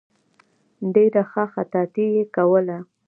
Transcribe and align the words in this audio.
ډېره 0.93 1.21
ښه 1.31 1.43
خطاطي 1.53 2.05
یې 2.15 2.23
کوله. 2.35 2.77